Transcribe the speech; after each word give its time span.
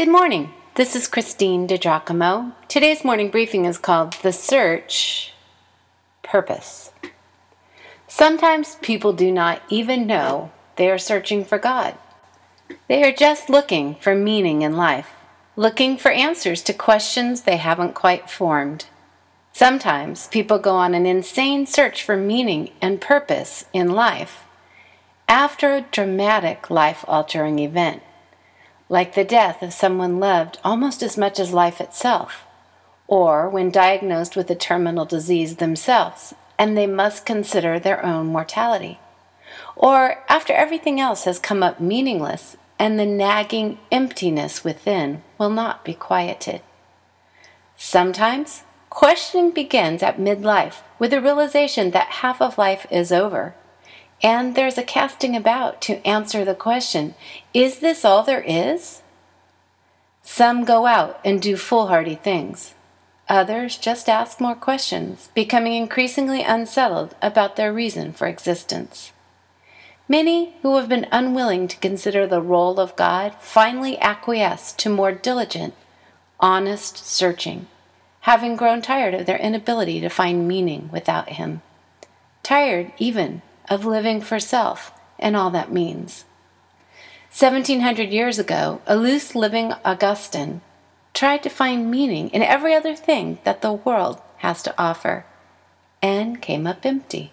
Good 0.00 0.08
morning. 0.08 0.54
This 0.76 0.96
is 0.96 1.06
Christine 1.06 1.68
DiGiacomo. 1.68 2.54
Today's 2.68 3.04
morning 3.04 3.30
briefing 3.30 3.66
is 3.66 3.76
called 3.76 4.14
The 4.22 4.32
Search 4.32 5.34
Purpose. 6.22 6.90
Sometimes 8.08 8.76
people 8.76 9.12
do 9.12 9.30
not 9.30 9.60
even 9.68 10.06
know 10.06 10.52
they 10.76 10.90
are 10.90 10.96
searching 10.96 11.44
for 11.44 11.58
God. 11.58 11.98
They 12.88 13.04
are 13.04 13.12
just 13.12 13.50
looking 13.50 13.96
for 13.96 14.14
meaning 14.14 14.62
in 14.62 14.74
life, 14.74 15.10
looking 15.54 15.98
for 15.98 16.10
answers 16.10 16.62
to 16.62 16.72
questions 16.72 17.42
they 17.42 17.58
haven't 17.58 17.92
quite 17.92 18.30
formed. 18.30 18.86
Sometimes 19.52 20.28
people 20.28 20.58
go 20.58 20.76
on 20.76 20.94
an 20.94 21.04
insane 21.04 21.66
search 21.66 22.02
for 22.02 22.16
meaning 22.16 22.70
and 22.80 23.02
purpose 23.02 23.66
in 23.74 23.90
life 23.90 24.44
after 25.28 25.74
a 25.74 25.82
dramatic 25.92 26.70
life 26.70 27.04
altering 27.06 27.58
event 27.58 28.02
like 28.90 29.14
the 29.14 29.24
death 29.24 29.62
of 29.62 29.72
someone 29.72 30.18
loved 30.18 30.58
almost 30.64 31.00
as 31.02 31.16
much 31.16 31.38
as 31.38 31.52
life 31.52 31.80
itself, 31.80 32.44
or 33.06 33.48
when 33.48 33.70
diagnosed 33.70 34.36
with 34.36 34.50
a 34.50 34.54
terminal 34.54 35.06
disease 35.06 35.56
themselves 35.56 36.34
and 36.58 36.76
they 36.76 36.86
must 36.86 37.24
consider 37.24 37.78
their 37.78 38.04
own 38.04 38.26
mortality, 38.26 38.98
or 39.76 40.22
after 40.28 40.52
everything 40.52 41.00
else 41.00 41.24
has 41.24 41.38
come 41.38 41.62
up 41.62 41.80
meaningless 41.80 42.56
and 42.78 42.98
the 42.98 43.06
nagging 43.06 43.78
emptiness 43.92 44.64
within 44.64 45.22
will 45.38 45.50
not 45.50 45.84
be 45.84 45.94
quieted. 45.94 46.60
Sometimes 47.76 48.64
questioning 48.90 49.52
begins 49.52 50.02
at 50.02 50.18
midlife 50.18 50.82
with 50.98 51.12
the 51.12 51.20
realization 51.20 51.92
that 51.92 52.08
half 52.08 52.42
of 52.42 52.58
life 52.58 52.86
is 52.90 53.12
over 53.12 53.54
and 54.22 54.54
there's 54.54 54.78
a 54.78 54.82
casting 54.82 55.34
about 55.34 55.80
to 55.82 56.06
answer 56.06 56.44
the 56.44 56.54
question 56.54 57.14
Is 57.54 57.78
this 57.78 58.04
all 58.04 58.22
there 58.22 58.44
is? 58.46 59.02
Some 60.22 60.64
go 60.64 60.86
out 60.86 61.18
and 61.24 61.40
do 61.40 61.56
foolhardy 61.56 62.16
things. 62.16 62.74
Others 63.28 63.78
just 63.78 64.08
ask 64.08 64.40
more 64.40 64.54
questions, 64.54 65.30
becoming 65.34 65.74
increasingly 65.74 66.42
unsettled 66.42 67.14
about 67.22 67.56
their 67.56 67.72
reason 67.72 68.12
for 68.12 68.26
existence. 68.26 69.12
Many 70.08 70.56
who 70.62 70.76
have 70.76 70.88
been 70.88 71.06
unwilling 71.12 71.68
to 71.68 71.76
consider 71.78 72.26
the 72.26 72.42
role 72.42 72.80
of 72.80 72.96
God 72.96 73.36
finally 73.38 73.96
acquiesce 74.00 74.72
to 74.72 74.90
more 74.90 75.12
diligent, 75.12 75.74
honest 76.40 76.98
searching, 76.98 77.68
having 78.22 78.56
grown 78.56 78.82
tired 78.82 79.14
of 79.14 79.26
their 79.26 79.38
inability 79.38 80.00
to 80.00 80.08
find 80.08 80.48
meaning 80.48 80.90
without 80.92 81.30
Him. 81.30 81.62
Tired 82.42 82.92
even 82.98 83.42
of 83.70 83.86
living 83.86 84.20
for 84.20 84.38
self 84.38 84.92
and 85.18 85.36
all 85.36 85.50
that 85.50 85.72
means. 85.72 86.24
1700 87.30 88.10
years 88.10 88.40
ago, 88.40 88.82
a 88.86 88.96
loose 88.96 89.36
living 89.36 89.72
Augustine 89.84 90.60
tried 91.14 91.42
to 91.44 91.48
find 91.48 91.90
meaning 91.90 92.28
in 92.30 92.42
every 92.42 92.74
other 92.74 92.96
thing 92.96 93.38
that 93.44 93.62
the 93.62 93.72
world 93.72 94.20
has 94.38 94.62
to 94.62 94.74
offer 94.76 95.24
and 96.02 96.42
came 96.42 96.66
up 96.66 96.84
empty. 96.84 97.30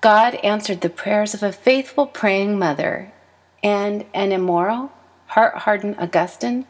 God 0.00 0.34
answered 0.36 0.82
the 0.82 0.90
prayers 0.90 1.32
of 1.32 1.42
a 1.42 1.50
faithful 1.50 2.06
praying 2.06 2.58
mother, 2.58 3.10
and 3.62 4.04
an 4.12 4.32
immoral, 4.32 4.92
heart 5.28 5.58
hardened 5.58 5.96
Augustine 5.98 6.66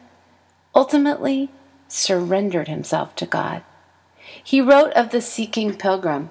ultimately 0.73 1.49
surrendered 1.89 2.69
himself 2.69 3.13
to 3.17 3.25
God. 3.25 3.61
He 4.41 4.61
wrote 4.61 4.93
of 4.93 5.09
the 5.09 5.21
seeking 5.21 5.75
pilgrim 5.75 6.29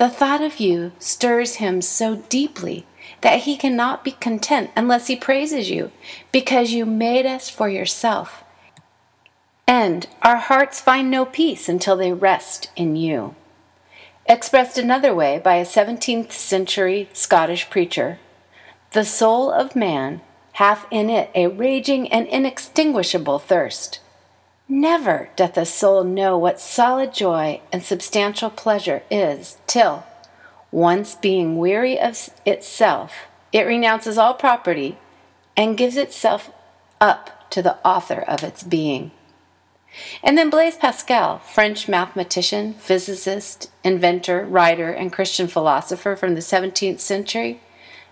the 0.00 0.08
thought 0.08 0.40
of 0.40 0.58
you 0.58 0.92
stirs 0.98 1.56
him 1.56 1.82
so 1.82 2.16
deeply 2.30 2.86
that 3.20 3.40
he 3.40 3.54
cannot 3.54 4.02
be 4.02 4.12
content 4.12 4.70
unless 4.74 5.08
he 5.08 5.14
praises 5.14 5.68
you, 5.68 5.92
because 6.32 6.72
you 6.72 6.86
made 6.86 7.26
us 7.26 7.50
for 7.50 7.68
yourself. 7.68 8.42
And 9.66 10.06
our 10.22 10.38
hearts 10.38 10.80
find 10.80 11.10
no 11.10 11.26
peace 11.26 11.68
until 11.68 11.98
they 11.98 12.14
rest 12.14 12.70
in 12.76 12.96
you. 12.96 13.34
Expressed 14.24 14.78
another 14.78 15.14
way 15.14 15.38
by 15.38 15.56
a 15.56 15.66
17th 15.66 16.32
century 16.32 17.10
Scottish 17.12 17.68
preacher, 17.68 18.18
the 18.92 19.04
soul 19.04 19.50
of 19.50 19.76
man 19.76 20.22
hath 20.52 20.86
in 20.90 21.10
it 21.10 21.30
a 21.34 21.48
raging 21.48 22.10
and 22.10 22.26
inextinguishable 22.28 23.38
thirst. 23.38 24.00
Never 24.72 25.30
doth 25.34 25.56
a 25.56 25.66
soul 25.66 26.04
know 26.04 26.38
what 26.38 26.60
solid 26.60 27.12
joy 27.12 27.60
and 27.72 27.82
substantial 27.82 28.50
pleasure 28.50 29.02
is 29.10 29.58
till, 29.66 30.04
once 30.70 31.16
being 31.16 31.58
weary 31.58 31.98
of 31.98 32.30
itself, 32.46 33.12
it 33.52 33.66
renounces 33.66 34.16
all 34.16 34.32
property 34.32 34.96
and 35.56 35.76
gives 35.76 35.96
itself 35.96 36.52
up 37.00 37.50
to 37.50 37.62
the 37.62 37.78
author 37.84 38.20
of 38.20 38.44
its 38.44 38.62
being. 38.62 39.10
And 40.22 40.38
then 40.38 40.50
Blaise 40.50 40.76
Pascal, 40.76 41.40
French 41.40 41.88
mathematician, 41.88 42.74
physicist, 42.74 43.72
inventor, 43.82 44.44
writer, 44.44 44.92
and 44.92 45.12
Christian 45.12 45.48
philosopher 45.48 46.14
from 46.14 46.36
the 46.36 46.40
17th 46.40 47.00
century, 47.00 47.60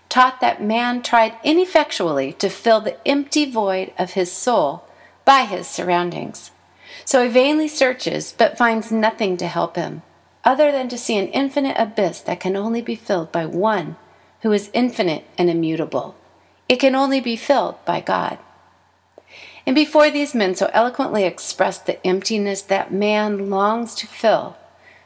taught 0.09 0.41
that 0.41 0.61
man 0.61 1.03
tried 1.03 1.35
ineffectually 1.41 2.33
to 2.33 2.49
fill 2.49 2.81
the 2.81 3.07
empty 3.07 3.49
void 3.49 3.93
of 3.97 4.11
his 4.11 4.29
soul 4.29 4.83
by 5.29 5.45
his 5.45 5.67
surroundings. 5.67 6.49
So 7.05 7.21
he 7.21 7.29
vainly 7.29 7.67
searches, 7.67 8.33
but 8.35 8.57
finds 8.57 8.91
nothing 8.91 9.37
to 9.37 9.47
help 9.47 9.75
him, 9.75 10.01
other 10.43 10.71
than 10.71 10.89
to 10.89 10.97
see 10.97 11.19
an 11.19 11.27
infinite 11.27 11.75
abyss 11.77 12.21
that 12.21 12.39
can 12.39 12.55
only 12.55 12.81
be 12.81 12.95
filled 12.95 13.31
by 13.31 13.45
one 13.45 13.95
who 14.41 14.51
is 14.51 14.71
infinite 14.73 15.25
and 15.37 15.47
immutable. 15.47 16.15
It 16.67 16.77
can 16.77 16.95
only 16.95 17.19
be 17.19 17.35
filled 17.35 17.75
by 17.85 18.01
God. 18.01 18.39
And 19.67 19.75
before 19.75 20.09
these 20.09 20.33
men 20.33 20.55
so 20.55 20.67
eloquently 20.73 21.25
expressed 21.25 21.85
the 21.85 22.03
emptiness 22.03 22.63
that 22.63 22.91
man 22.91 23.51
longs 23.51 23.93
to 23.97 24.07
fill, 24.07 24.57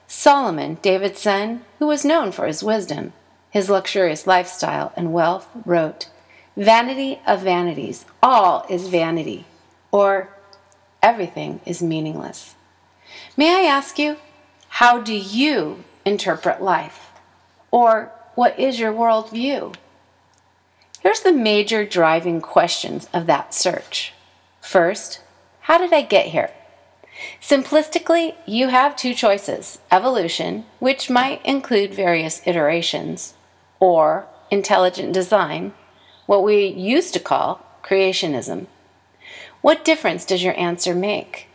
Solomon, 0.08 0.78
David's 0.82 1.20
son, 1.20 1.66
who 1.80 1.88
was 1.88 2.06
known 2.06 2.32
for 2.32 2.48
his 2.48 2.64
wisdom, 2.64 3.12
his 3.52 3.70
luxurious 3.70 4.26
lifestyle, 4.26 4.94
and 4.96 5.12
wealth, 5.12 5.50
wrote, 5.66 6.08
Vanity 6.56 7.20
of 7.28 7.42
vanities, 7.42 8.06
all 8.22 8.66
is 8.70 8.88
vanity 8.88 9.46
or 9.94 10.28
everything 11.04 11.62
is 11.66 11.82
meaningless. 11.82 12.56
May 13.38 13.54
I 13.56 13.70
ask 13.70 14.00
you, 14.00 14.18
how 14.68 15.00
do 15.00 15.14
you 15.14 15.84
interpret 16.04 16.62
life? 16.62 17.12
Or 17.70 18.12
what 18.34 18.60
is 18.60 18.80
your 18.80 18.92
worldview? 18.92 19.76
Here's 21.02 21.22
the 21.22 21.32
major 21.32 21.86
driving 21.86 22.42
questions 22.42 23.08
of 23.14 23.28
that 23.28 23.54
search. 23.54 24.14
First, 24.62 25.22
how 25.62 25.78
did 25.78 25.94
I 25.94 26.02
get 26.02 26.28
here? 26.28 26.50
Simplistically, 27.40 28.34
you 28.48 28.70
have 28.70 28.96
two 28.96 29.14
choices 29.14 29.78
evolution, 29.92 30.66
which 30.80 31.10
might 31.10 31.46
include 31.46 31.94
various 31.94 32.42
iterations, 32.48 33.36
or 33.80 34.26
intelligent 34.50 35.14
design, 35.14 35.74
what 36.26 36.44
we 36.44 36.66
used 36.66 37.14
to 37.14 37.20
call 37.20 37.64
creationism. 37.84 38.66
What 39.64 39.86
difference 39.86 40.26
does 40.26 40.44
your 40.44 40.60
answer 40.60 40.94
make? 40.94 41.48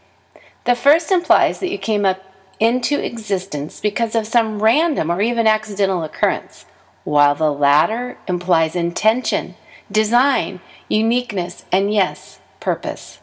The 0.64 0.74
first 0.74 1.12
implies 1.12 1.60
that 1.60 1.70
you 1.70 1.76
came 1.76 2.06
up 2.06 2.24
into 2.58 3.04
existence 3.04 3.80
because 3.80 4.14
of 4.14 4.26
some 4.26 4.62
random 4.62 5.12
or 5.12 5.20
even 5.20 5.46
accidental 5.46 6.02
occurrence, 6.02 6.64
while 7.04 7.34
the 7.34 7.52
latter 7.52 8.16
implies 8.26 8.74
intention, 8.74 9.56
design, 9.92 10.60
uniqueness, 10.88 11.66
and 11.70 11.92
yes, 11.92 12.40
purpose. 12.60 13.18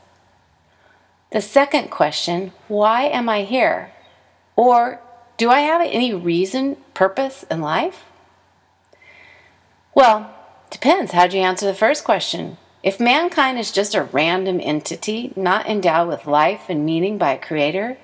The 1.31 1.41
second 1.41 1.89
question, 1.89 2.51
why 2.67 3.05
am 3.05 3.27
I 3.27 3.41
here? 3.41 3.91
Or 4.55 5.01
do 5.37 5.49
I 5.49 5.61
have 5.61 5.81
any 5.81 6.13
reason, 6.13 6.77
purpose 6.93 7.43
in 7.49 7.59
life? 7.59 8.05
Well, 9.95 10.31
depends. 10.69 11.13
How'd 11.13 11.33
you 11.33 11.41
answer 11.41 11.65
the 11.65 11.73
first 11.73 12.03
question? 12.03 12.57
If 12.85 12.99
mankind 12.99 13.57
is 13.57 13.71
just 13.71 13.95
a 13.95 14.03
random 14.03 14.61
entity, 14.61 15.33
not 15.35 15.65
endowed 15.65 16.07
with 16.07 16.27
life 16.27 16.69
and 16.69 16.85
meaning 16.85 17.17
by 17.17 17.31
a 17.31 17.39
creator, 17.39 17.97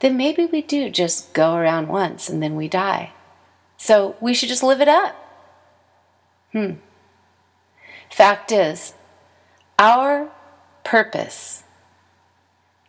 then 0.00 0.16
maybe 0.16 0.44
we 0.44 0.60
do 0.60 0.90
just 0.90 1.32
go 1.32 1.54
around 1.54 1.86
once 1.86 2.28
and 2.28 2.42
then 2.42 2.56
we 2.56 2.66
die. 2.66 3.12
So 3.76 4.16
we 4.20 4.34
should 4.34 4.48
just 4.48 4.64
live 4.64 4.80
it 4.80 4.88
up. 4.88 5.14
Hmm. 6.50 6.72
Fact 8.10 8.50
is, 8.50 8.94
our 9.78 10.32
purpose 10.82 11.62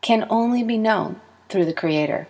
can 0.01 0.25
only 0.31 0.63
be 0.63 0.79
known 0.79 1.21
through 1.47 1.65
the 1.65 1.73
Creator. 1.73 2.27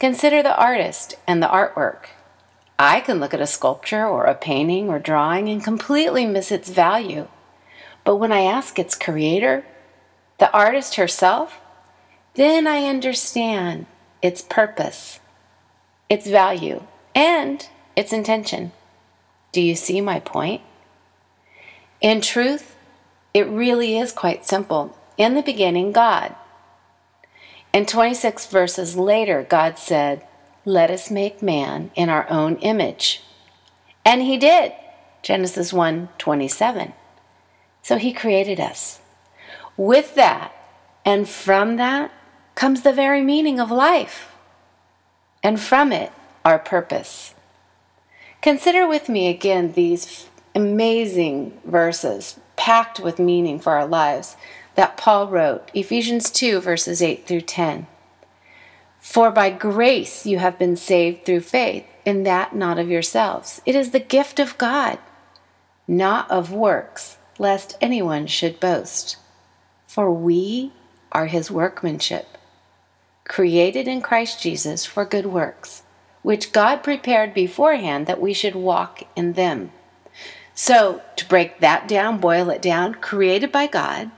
Consider 0.00 0.42
the 0.42 0.56
artist 0.56 1.14
and 1.28 1.40
the 1.40 1.46
artwork. 1.46 2.06
I 2.82 2.98
can 2.98 3.20
look 3.20 3.32
at 3.32 3.40
a 3.40 3.46
sculpture 3.46 4.04
or 4.04 4.24
a 4.24 4.34
painting 4.34 4.88
or 4.88 4.98
drawing 4.98 5.48
and 5.48 5.62
completely 5.62 6.26
miss 6.26 6.50
its 6.50 6.68
value. 6.68 7.28
But 8.02 8.16
when 8.16 8.32
I 8.32 8.40
ask 8.40 8.76
its 8.76 8.96
creator, 8.96 9.64
the 10.38 10.50
artist 10.52 10.96
herself, 10.96 11.60
then 12.34 12.66
I 12.66 12.88
understand 12.88 13.86
its 14.20 14.42
purpose, 14.42 15.20
its 16.10 16.26
value, 16.26 16.82
and 17.14 17.68
its 17.94 18.12
intention. 18.12 18.72
Do 19.52 19.60
you 19.60 19.76
see 19.76 20.00
my 20.00 20.18
point? 20.18 20.62
In 22.00 22.20
truth, 22.20 22.74
It 23.32 23.46
really 23.46 23.96
is 23.96 24.12
quite 24.12 24.44
simple. 24.44 24.98
In 25.16 25.34
the 25.34 25.42
beginning, 25.42 25.92
God. 25.92 26.34
And 27.72 27.88
26 27.88 28.46
verses 28.46 28.96
later, 28.96 29.46
God 29.48 29.78
said, 29.78 30.26
Let 30.64 30.90
us 30.90 31.10
make 31.10 31.42
man 31.42 31.90
in 31.94 32.08
our 32.08 32.28
own 32.30 32.56
image. 32.56 33.22
And 34.04 34.22
he 34.22 34.36
did. 34.36 34.72
Genesis 35.22 35.72
1 35.72 36.08
27. 36.18 36.92
So 37.82 37.98
he 37.98 38.12
created 38.12 38.60
us. 38.60 39.00
With 39.76 40.14
that, 40.14 40.52
and 41.04 41.28
from 41.28 41.76
that, 41.76 42.12
comes 42.54 42.82
the 42.82 42.92
very 42.92 43.22
meaning 43.22 43.58
of 43.58 43.70
life. 43.70 44.32
And 45.42 45.60
from 45.60 45.92
it, 45.92 46.12
our 46.44 46.58
purpose. 46.58 47.34
Consider 48.40 48.86
with 48.86 49.08
me 49.08 49.28
again 49.28 49.72
these 49.72 50.28
amazing 50.54 51.58
verses 51.64 52.38
packed 52.56 53.00
with 53.00 53.18
meaning 53.18 53.58
for 53.58 53.72
our 53.72 53.86
lives 53.86 54.36
that 54.74 54.96
Paul 54.96 55.28
wrote, 55.28 55.70
Ephesians 55.74 56.30
2, 56.30 56.60
verses 56.60 57.02
8 57.02 57.26
through 57.26 57.42
10. 57.42 57.86
For 59.12 59.30
by 59.30 59.50
grace 59.50 60.24
you 60.24 60.38
have 60.38 60.58
been 60.58 60.74
saved 60.74 61.26
through 61.26 61.40
faith, 61.40 61.84
and 62.06 62.24
that 62.24 62.56
not 62.56 62.78
of 62.78 62.88
yourselves. 62.88 63.60
It 63.66 63.74
is 63.74 63.90
the 63.90 64.00
gift 64.00 64.40
of 64.40 64.56
God, 64.56 64.98
not 65.86 66.30
of 66.30 66.50
works, 66.50 67.18
lest 67.38 67.76
anyone 67.82 68.26
should 68.26 68.58
boast. 68.58 69.18
For 69.86 70.10
we 70.10 70.72
are 71.12 71.26
his 71.26 71.50
workmanship, 71.50 72.38
created 73.28 73.86
in 73.86 74.00
Christ 74.00 74.40
Jesus 74.40 74.86
for 74.86 75.04
good 75.04 75.26
works, 75.26 75.82
which 76.22 76.50
God 76.50 76.82
prepared 76.82 77.34
beforehand 77.34 78.06
that 78.06 78.18
we 78.18 78.32
should 78.32 78.54
walk 78.54 79.02
in 79.14 79.34
them. 79.34 79.72
So, 80.54 81.02
to 81.16 81.28
break 81.28 81.60
that 81.60 81.86
down, 81.86 82.16
boil 82.16 82.48
it 82.48 82.62
down, 82.62 82.94
created 82.94 83.52
by 83.52 83.66
God, 83.66 84.10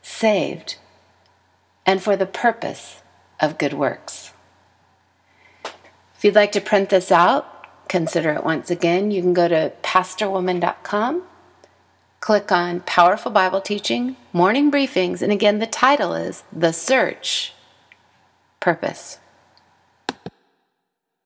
saved, 0.00 0.76
and 1.84 2.02
for 2.02 2.16
the 2.16 2.24
purpose 2.24 2.99
of 3.40 3.58
good 3.58 3.72
works. 3.72 4.32
If 6.14 6.24
you'd 6.24 6.34
like 6.34 6.52
to 6.52 6.60
print 6.60 6.90
this 6.90 7.10
out, 7.10 7.88
consider 7.88 8.32
it 8.32 8.44
once 8.44 8.70
again. 8.70 9.10
You 9.10 9.22
can 9.22 9.32
go 9.32 9.48
to 9.48 9.72
pastorwoman.com, 9.82 11.22
click 12.20 12.52
on 12.52 12.80
Powerful 12.80 13.32
Bible 13.32 13.60
Teaching, 13.60 14.16
Morning 14.32 14.70
Briefings, 14.70 15.22
and 15.22 15.32
again, 15.32 15.58
the 15.58 15.66
title 15.66 16.14
is 16.14 16.44
The 16.52 16.72
Search 16.72 17.54
Purpose. 18.60 19.18